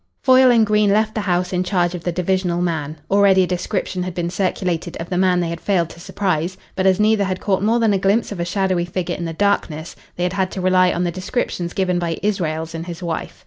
Foyle 0.23 0.49
and 0.49 0.65
Green 0.65 0.89
left 0.89 1.13
the 1.13 1.21
house 1.21 1.53
in 1.53 1.63
charge 1.63 1.93
of 1.93 2.03
the 2.03 2.11
divisional 2.11 2.59
man. 2.59 2.97
Already 3.11 3.43
a 3.43 3.45
description 3.45 4.01
had 4.01 4.15
been 4.15 4.31
circulated 4.31 4.97
of 4.97 5.11
the 5.11 5.17
man 5.19 5.39
they 5.41 5.49
had 5.49 5.61
failed 5.61 5.89
to 5.91 5.99
surprise; 5.99 6.57
but 6.75 6.87
as 6.87 6.99
neither 6.99 7.23
had 7.25 7.39
caught 7.39 7.61
more 7.61 7.79
than 7.79 7.93
a 7.93 7.99
glimpse 7.99 8.31
of 8.31 8.39
a 8.39 8.43
shadowy 8.43 8.85
figure 8.85 9.15
in 9.15 9.25
the 9.25 9.33
darkness, 9.33 9.95
they 10.15 10.23
had 10.23 10.33
had 10.33 10.49
to 10.53 10.59
rely 10.59 10.91
on 10.91 11.03
the 11.03 11.11
descriptions 11.11 11.71
given 11.73 11.99
by 11.99 12.17
Israels 12.23 12.73
and 12.73 12.87
his 12.87 13.03
wife. 13.03 13.39